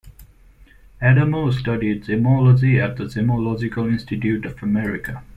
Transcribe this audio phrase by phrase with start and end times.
[0.99, 5.21] Adamo studied gemology at the Gemological Institute of America.